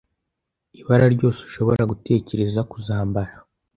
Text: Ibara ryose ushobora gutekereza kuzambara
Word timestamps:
Ibara 0.79 1.05
ryose 1.15 1.39
ushobora 1.47 1.81
gutekereza 1.91 2.61
kuzambara 2.71 3.33